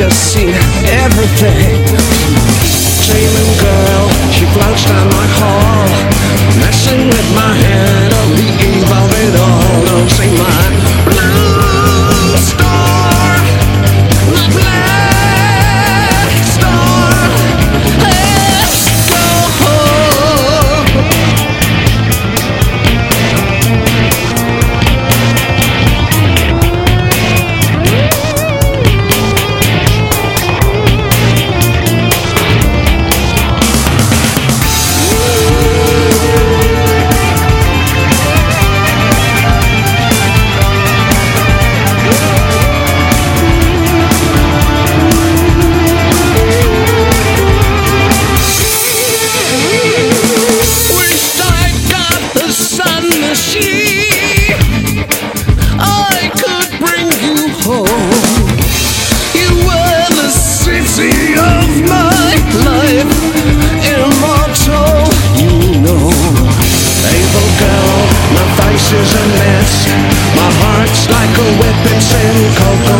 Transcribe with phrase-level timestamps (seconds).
[0.00, 0.48] just seen
[0.88, 1.99] everything.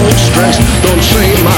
[0.08, 0.58] It's stress.
[0.82, 1.49] Don't say my.